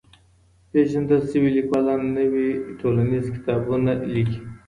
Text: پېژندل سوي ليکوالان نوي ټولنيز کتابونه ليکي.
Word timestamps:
پېژندل 0.71 1.21
سوي 1.31 1.49
ليکوالان 1.57 2.01
نوي 2.17 2.49
ټولنيز 2.79 3.23
کتابونه 3.35 3.91
ليکي. 4.13 4.39